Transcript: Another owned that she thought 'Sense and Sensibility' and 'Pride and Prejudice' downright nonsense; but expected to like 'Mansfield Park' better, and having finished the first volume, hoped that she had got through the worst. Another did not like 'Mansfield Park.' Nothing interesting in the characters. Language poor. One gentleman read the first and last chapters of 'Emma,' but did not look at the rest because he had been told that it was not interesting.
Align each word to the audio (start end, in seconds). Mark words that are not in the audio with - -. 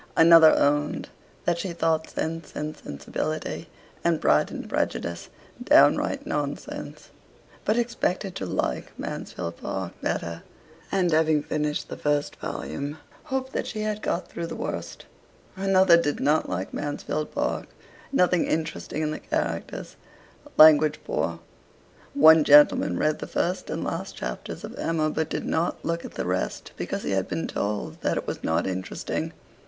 Another 0.17 0.51
owned 0.57 1.09
that 1.45 1.59
she 1.59 1.73
thought 1.73 2.09
'Sense 2.09 2.53
and 2.55 2.75
Sensibility' 2.75 3.69
and 4.03 4.19
'Pride 4.19 4.49
and 4.49 4.67
Prejudice' 4.67 5.29
downright 5.63 6.25
nonsense; 6.25 7.09
but 7.65 7.77
expected 7.77 8.33
to 8.37 8.47
like 8.47 8.93
'Mansfield 8.97 9.57
Park' 9.57 9.93
better, 10.01 10.41
and 10.91 11.11
having 11.11 11.43
finished 11.43 11.87
the 11.87 11.97
first 11.97 12.35
volume, 12.37 12.97
hoped 13.25 13.53
that 13.53 13.67
she 13.67 13.81
had 13.81 14.01
got 14.01 14.27
through 14.27 14.47
the 14.47 14.55
worst. 14.55 15.05
Another 15.55 15.97
did 15.97 16.19
not 16.19 16.49
like 16.49 16.73
'Mansfield 16.73 17.31
Park.' 17.31 17.67
Nothing 18.11 18.47
interesting 18.47 19.03
in 19.03 19.11
the 19.11 19.19
characters. 19.19 19.97
Language 20.57 20.99
poor. 21.05 21.41
One 22.15 22.43
gentleman 22.43 22.97
read 22.97 23.19
the 23.19 23.27
first 23.27 23.69
and 23.69 23.83
last 23.83 24.15
chapters 24.17 24.63
of 24.63 24.73
'Emma,' 24.79 25.11
but 25.11 25.29
did 25.29 25.45
not 25.45 25.85
look 25.85 26.03
at 26.03 26.15
the 26.15 26.25
rest 26.25 26.71
because 26.75 27.03
he 27.03 27.11
had 27.11 27.27
been 27.27 27.45
told 27.47 28.01
that 28.01 28.17
it 28.17 28.25
was 28.25 28.43
not 28.43 28.65
interesting. 28.65 29.31